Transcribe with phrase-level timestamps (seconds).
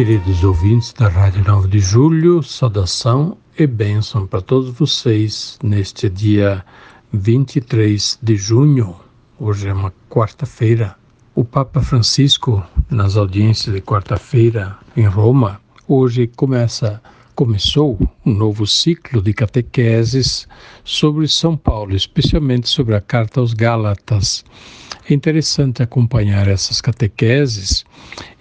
[0.00, 6.64] Queridos ouvintes da Rádio 9 de Julho, saudação e bênção para todos vocês neste dia
[7.12, 8.96] 23 de junho.
[9.38, 10.96] Hoje é uma quarta-feira.
[11.34, 16.98] O Papa Francisco, nas audiências de quarta-feira em Roma, hoje começa
[17.34, 20.48] começou um novo ciclo de catequeses
[20.82, 24.46] sobre São Paulo, especialmente sobre a carta aos Gálatas.
[25.08, 27.84] É interessante acompanhar essas catequeses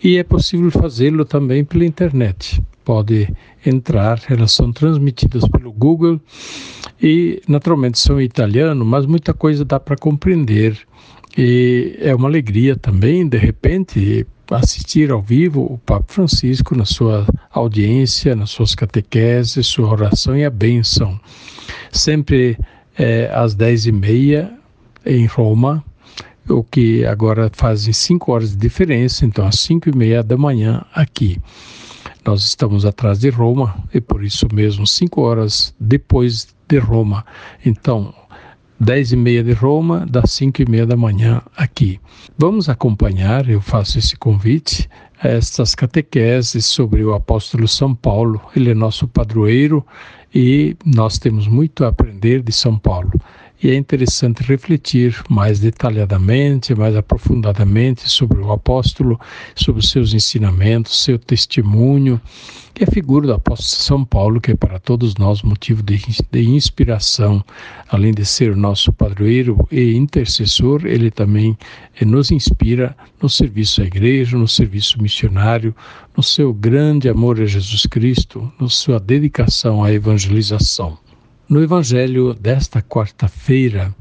[0.04, 3.32] e é possível fazê-lo também pela internet pode
[3.64, 6.20] entrar, elas são transmitidas pelo Google
[7.00, 10.76] e naturalmente são em italiano, mas muita coisa dá para compreender.
[11.38, 17.28] E é uma alegria também, de repente, assistir ao vivo o Papa Francisco na sua
[17.52, 21.20] audiência, nas suas catequeses, sua oração e a bênção.
[21.92, 22.58] Sempre
[22.98, 24.52] é, às dez e meia
[25.06, 25.86] em Roma,
[26.50, 30.84] o que agora fazem cinco horas de diferença, então às cinco e meia da manhã
[30.94, 31.40] aqui.
[32.26, 37.26] Nós estamos atrás de Roma e por isso mesmo cinco horas depois de Roma.
[37.66, 38.14] Então,
[38.80, 42.00] dez e meia de Roma, das cinco e meia da manhã aqui.
[42.38, 44.90] Vamos acompanhar, eu faço esse convite,
[45.22, 48.42] estas catequeses sobre o apóstolo São Paulo.
[48.56, 49.86] Ele é nosso padroeiro
[50.34, 53.12] e nós temos muito a aprender de São Paulo
[53.62, 59.20] e é interessante refletir mais detalhadamente, mais aprofundadamente sobre o apóstolo,
[59.54, 62.22] sobre os seus ensinamentos, seu testemunho
[62.80, 66.00] e a figura do apóstolo São Paulo, que é para todos nós motivo de,
[66.32, 67.44] de inspiração.
[67.90, 71.58] Além de ser nosso padroeiro e intercessor, ele também
[72.00, 75.76] eh, nos inspira no serviço à igreja, no serviço missionário,
[76.16, 80.98] no seu grande amor a Jesus Cristo, na sua dedicação à evangelização.
[81.50, 83.96] No Evangelho desta quarta-feira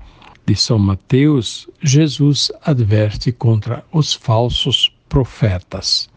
[0.44, 6.10] de São Mateus, Jesus adverte contra os falsos profetas.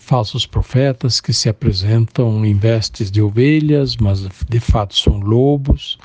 [0.00, 5.98] Falsos profetas que se apresentam em vestes de ovelhas, mas de fato são lobos.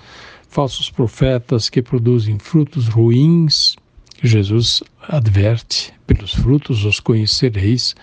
[0.49, 3.77] Falsos profetas que produzem frutos ruins.
[4.21, 7.95] Jesus adverte: pelos frutos os conhecereis.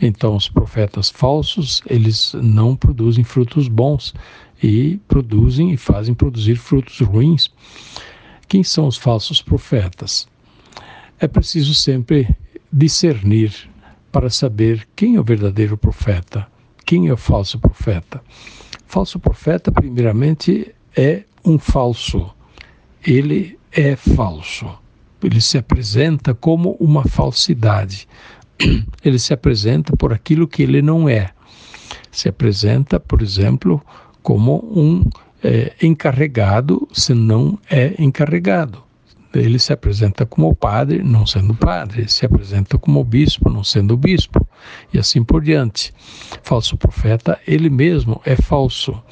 [0.00, 4.14] Então, os profetas falsos, eles não produzem frutos bons
[4.62, 7.50] e produzem e fazem produzir frutos ruins.
[8.48, 10.28] Quem são os falsos profetas?
[11.20, 12.28] É preciso sempre
[12.72, 13.68] discernir
[14.10, 16.46] para saber quem é o verdadeiro profeta,
[16.84, 18.22] quem é o falso profeta.
[18.86, 22.30] Falso profeta, primeiramente, é um falso.
[23.06, 24.66] Ele é falso.
[25.22, 28.08] Ele se apresenta como uma falsidade.
[29.04, 31.30] Ele se apresenta por aquilo que ele não é.
[32.10, 33.80] Se apresenta, por exemplo,
[34.28, 35.08] como um
[35.42, 38.84] é, encarregado, se não é encarregado.
[39.32, 44.46] Ele se apresenta como padre, não sendo padre, se apresenta como bispo, não sendo bispo,
[44.92, 45.94] e assim por diante.
[46.42, 49.02] Falso profeta, ele mesmo é falso.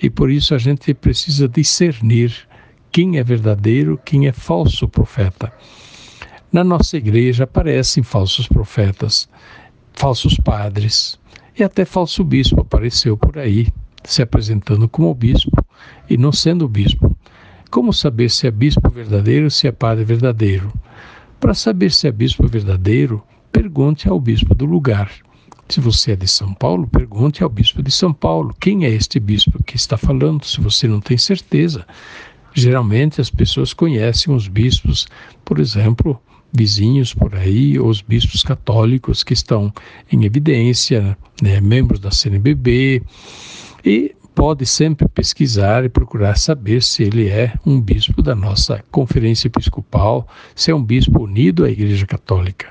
[0.00, 2.32] E por isso a gente precisa discernir
[2.92, 5.52] quem é verdadeiro, quem é falso profeta.
[6.52, 9.28] Na nossa igreja aparecem falsos profetas,
[9.92, 11.18] falsos padres,
[11.58, 13.66] e até falso bispo apareceu por aí
[14.04, 15.64] se apresentando como bispo
[16.08, 17.16] e não sendo bispo.
[17.70, 20.72] Como saber se é bispo verdadeiro ou se é padre verdadeiro?
[21.40, 25.10] Para saber se é bispo verdadeiro, pergunte ao bispo do lugar.
[25.68, 29.18] Se você é de São Paulo, pergunte ao bispo de São Paulo quem é este
[29.18, 31.86] bispo que está falando, se você não tem certeza.
[32.54, 35.06] Geralmente as pessoas conhecem os bispos,
[35.44, 36.20] por exemplo,
[36.52, 39.72] vizinhos por aí, os bispos católicos que estão
[40.12, 43.02] em evidência, né, membros da CNBB,
[43.84, 49.48] e pode sempre pesquisar e procurar saber se ele é um bispo da nossa conferência
[49.48, 52.68] episcopal, se é um bispo unido à Igreja Católica.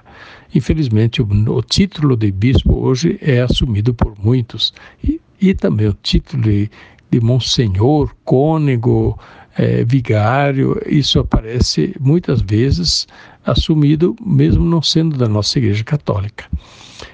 [0.53, 4.73] Infelizmente, o, o título de bispo hoje é assumido por muitos,
[5.03, 6.69] e, e também o título de,
[7.09, 9.17] de monsenhor, cônego,
[9.57, 13.07] é, vigário, isso aparece muitas vezes
[13.45, 16.45] assumido mesmo não sendo da nossa Igreja Católica.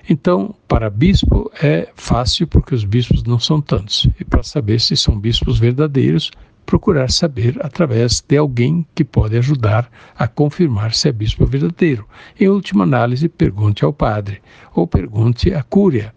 [0.10, 4.08] Então, para bispo é fácil porque os bispos não são tantos.
[4.20, 6.32] E para saber se são bispos verdadeiros,
[6.66, 12.06] procurar saber através de alguém que pode ajudar a confirmar se é bispo verdadeiro.
[12.40, 14.42] Em última análise, pergunte ao padre
[14.76, 16.14] ou pergunte à cúria.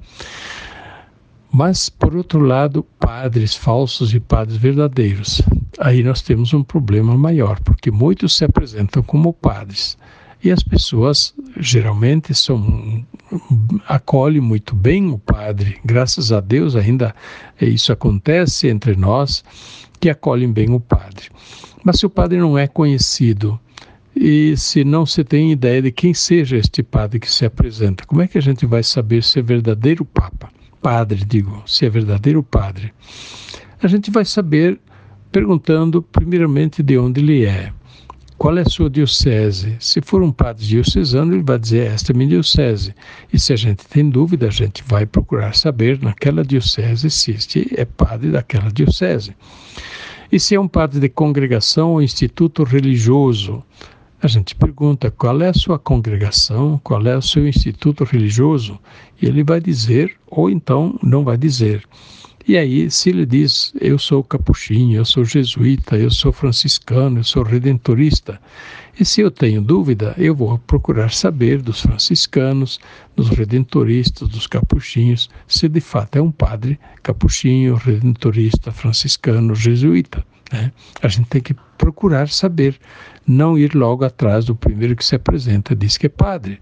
[1.52, 5.42] Mas, por outro lado, padres falsos e padres verdadeiros.
[5.81, 9.97] Aí nós temos um problema maior, porque muitos se apresentam como padres
[10.44, 13.03] e as pessoas geralmente são
[13.88, 15.79] acolhem muito bem o padre.
[15.82, 17.15] Graças a Deus ainda
[17.59, 19.43] isso acontece entre nós
[19.99, 21.31] que acolhem bem o padre.
[21.82, 23.59] Mas se o padre não é conhecido
[24.15, 28.21] e se não se tem ideia de quem seja este padre que se apresenta, como
[28.21, 30.50] é que a gente vai saber se é verdadeiro papa?
[30.82, 32.93] Padre, digo, se é verdadeiro padre.
[33.82, 34.79] A gente vai saber
[35.31, 37.73] perguntando primeiramente de onde ele é.
[38.37, 39.77] Qual é a sua diocese?
[39.79, 42.94] Se for um padre diocesano, ele vai dizer: Esta é minha diocese.
[43.31, 47.71] E se a gente tem dúvida, a gente vai procurar saber naquela diocese se este
[47.77, 49.37] é padre daquela diocese.
[50.32, 53.62] E se é um padre de congregação ou instituto religioso,
[54.23, 58.79] a gente pergunta qual é a sua congregação, qual é o seu instituto religioso,
[59.21, 61.87] e ele vai dizer, ou então não vai dizer.
[62.48, 67.25] E aí, se ele diz, eu sou capuchinho, eu sou jesuíta, eu sou franciscano, eu
[67.25, 68.40] sou redentorista,
[68.98, 72.78] e se eu tenho dúvida, eu vou procurar saber dos franciscanos,
[73.16, 80.22] dos redentoristas, dos capuchinhos, se de fato é um padre capuchinho, redentorista, franciscano, jesuíta.
[80.52, 80.70] Né?
[81.02, 82.78] A gente tem que procurar saber,
[83.26, 86.60] não ir logo atrás do primeiro que se apresenta, diz que é padre.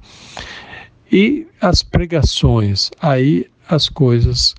[1.10, 4.54] E as pregações, aí as coisas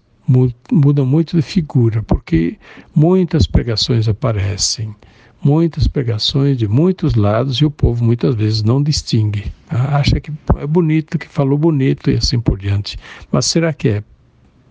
[0.72, 2.58] mudam muito de figura, porque
[2.94, 4.96] muitas pregações aparecem,
[5.44, 9.52] muitas pregações de muitos lados e o povo muitas vezes não distingue.
[9.70, 12.98] Acha que é bonito, que falou bonito e assim por diante.
[13.32, 14.04] Mas será que é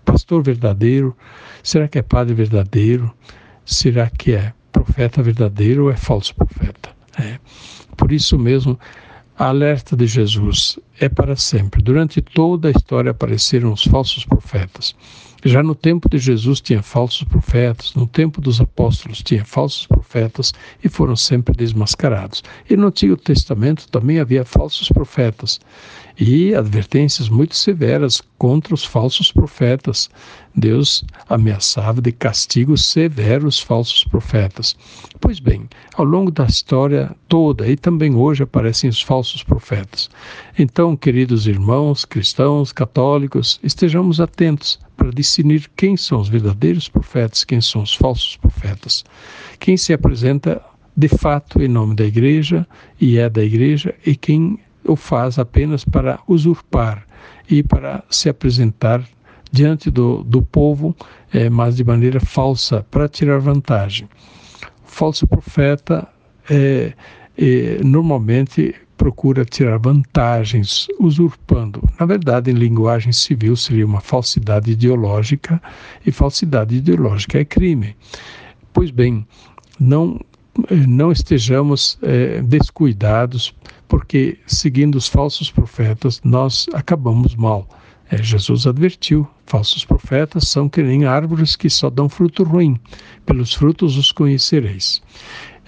[0.04, 1.16] pastor verdadeiro?
[1.62, 3.12] Será que é padre verdadeiro?
[3.64, 6.90] Será que é profeta verdadeiro ou é falso profeta?
[7.18, 7.38] É.
[7.96, 8.78] Por isso mesmo,
[9.36, 11.82] a alerta de Jesus é para sempre.
[11.82, 14.94] Durante toda a história apareceram os falsos profetas.
[15.44, 20.52] Já no tempo de Jesus tinha falsos profetas, no tempo dos apóstolos tinha falsos profetas
[20.82, 22.42] e foram sempre desmascarados.
[22.68, 25.60] E no Antigo Testamento também havia falsos profetas
[26.18, 30.10] e advertências muito severas contra os falsos profetas.
[30.58, 34.76] Deus ameaçava de castigos severos falsos profetas.
[35.20, 40.10] Pois bem, ao longo da história toda e também hoje aparecem os falsos profetas.
[40.58, 47.60] Então, queridos irmãos, cristãos, católicos, estejamos atentos para discernir quem são os verdadeiros profetas, quem
[47.60, 49.04] são os falsos profetas.
[49.60, 50.60] Quem se apresenta
[50.96, 52.66] de fato em nome da igreja
[53.00, 57.06] e é da igreja e quem o faz apenas para usurpar
[57.48, 59.04] e para se apresentar
[59.50, 60.94] diante do, do povo,
[61.32, 64.08] é, mas de maneira falsa, para tirar vantagem.
[64.86, 66.06] O falso profeta
[66.48, 66.92] é,
[67.36, 71.82] é, normalmente procura tirar vantagens, usurpando.
[72.00, 75.62] Na verdade, em linguagem civil, seria uma falsidade ideológica,
[76.04, 77.96] e falsidade ideológica é crime.
[78.72, 79.26] Pois bem,
[79.78, 80.20] não,
[80.88, 83.54] não estejamos é, descuidados
[83.86, 87.66] porque seguindo os falsos profetas nós acabamos mal.
[88.10, 92.78] É, Jesus advertiu: falsos profetas são que nem árvores que só dão fruto ruim,
[93.26, 95.02] pelos frutos os conhecereis.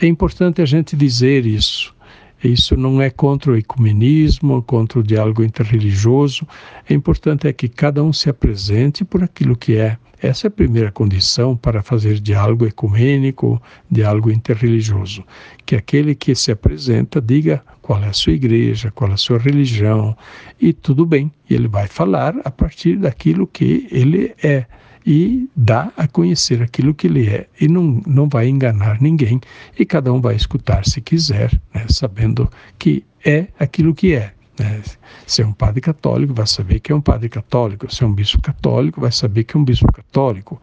[0.01, 1.95] É importante a gente dizer isso.
[2.43, 6.47] Isso não é contra o ecumenismo, contra o diálogo interreligioso.
[6.89, 9.99] É importante é que cada um se apresente por aquilo que é.
[10.23, 13.61] Essa é a primeira condição para fazer diálogo ecumênico,
[13.91, 15.25] diálogo interreligioso.
[15.65, 19.39] Que aquele que se apresenta diga qual é a sua igreja, qual é a sua
[19.39, 20.17] religião,
[20.61, 21.33] e tudo bem.
[21.49, 24.67] Ele vai falar a partir daquilo que ele é
[25.07, 29.41] e dá a conhecer aquilo que ele é e não, não vai enganar ninguém
[29.79, 34.33] e cada um vai escutar se quiser, né, sabendo que é aquilo que é.
[34.59, 34.83] Né?
[35.27, 37.93] Se é um padre católico, vai saber que é um padre católico.
[37.93, 40.61] Se é um bispo católico, vai saber que é um bispo católico.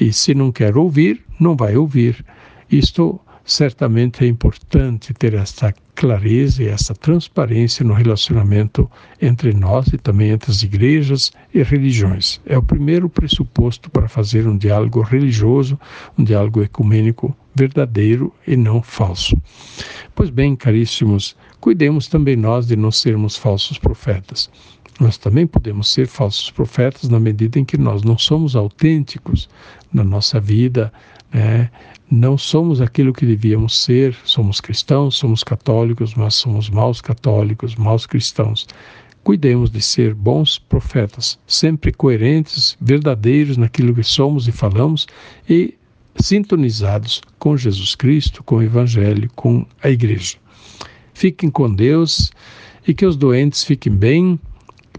[0.00, 2.24] E se não quer ouvir, não vai ouvir.
[2.70, 8.90] Isto certamente é importante ter esta clareza e essa transparência no relacionamento
[9.22, 12.40] entre nós e também entre as igrejas e religiões.
[12.44, 15.78] É o primeiro pressuposto para fazer um diálogo religioso,
[16.18, 19.34] um diálogo ecumênico verdadeiro e não falso.
[20.14, 21.34] Pois bem, caríssimos,
[21.66, 24.48] cuidemos também nós de não sermos falsos profetas.
[25.00, 29.48] Nós também podemos ser falsos profetas na medida em que nós não somos autênticos
[29.92, 30.92] na nossa vida,
[31.34, 31.68] né?
[32.08, 38.06] não somos aquilo que devíamos ser, somos cristãos, somos católicos, mas somos maus católicos, maus
[38.06, 38.68] cristãos.
[39.24, 45.08] Cuidemos de ser bons profetas, sempre coerentes, verdadeiros naquilo que somos e falamos
[45.50, 45.74] e
[46.14, 50.36] sintonizados com Jesus Cristo, com o Evangelho, com a Igreja.
[51.16, 52.30] Fiquem com Deus
[52.86, 54.38] e que os doentes fiquem bem,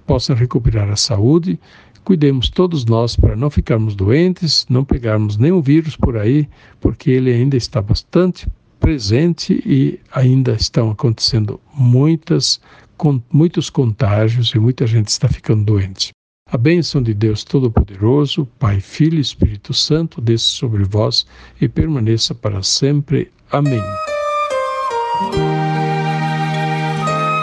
[0.03, 1.59] possam recuperar a saúde
[2.03, 6.47] cuidemos todos nós para não ficarmos doentes, não pegarmos nenhum vírus por aí,
[6.79, 8.47] porque ele ainda está bastante
[8.79, 12.62] presente e ainda estão acontecendo muitas,
[12.95, 16.12] com, muitos contágios e muita gente está ficando doente.
[16.50, 21.27] A bênção de Deus Todo-Poderoso, Pai, Filho e Espírito Santo, desça sobre vós
[21.59, 23.29] e permaneça para sempre.
[23.51, 23.83] Amém.